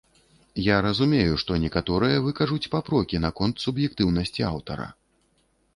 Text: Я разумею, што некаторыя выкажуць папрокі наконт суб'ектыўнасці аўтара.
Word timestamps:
Я 0.67 0.77
разумею, 0.85 1.33
што 1.43 1.59
некаторыя 1.65 2.23
выкажуць 2.29 2.71
папрокі 2.75 3.23
наконт 3.27 3.55
суб'ектыўнасці 3.67 4.41
аўтара. 4.51 4.91